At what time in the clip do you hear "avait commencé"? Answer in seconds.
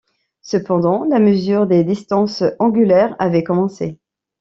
3.19-3.99